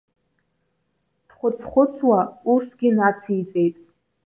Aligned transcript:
Дхәыцхәыцуа 1.27 2.19
усгьы 2.53 2.89
нациҵеит. 2.97 3.75